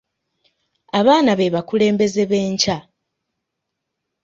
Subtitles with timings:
[0.99, 2.77] Abaana be bakulembeze b'enkya.